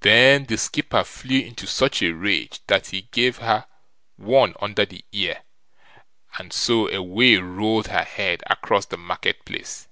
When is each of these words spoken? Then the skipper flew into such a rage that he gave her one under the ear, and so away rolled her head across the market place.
Then 0.00 0.44
the 0.44 0.58
skipper 0.58 1.02
flew 1.02 1.40
into 1.40 1.66
such 1.66 2.02
a 2.02 2.10
rage 2.12 2.60
that 2.66 2.88
he 2.88 3.08
gave 3.10 3.38
her 3.38 3.66
one 4.16 4.52
under 4.60 4.84
the 4.84 5.02
ear, 5.12 5.44
and 6.38 6.52
so 6.52 6.88
away 6.88 7.36
rolled 7.36 7.86
her 7.88 8.04
head 8.04 8.42
across 8.50 8.84
the 8.84 8.98
market 8.98 9.46
place. 9.46 9.88